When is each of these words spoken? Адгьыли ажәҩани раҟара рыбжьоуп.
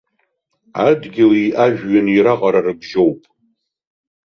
Адгьыли 0.87 1.45
ажәҩани 1.63 2.23
раҟара 2.25 2.61
рыбжьоуп. 2.65 3.19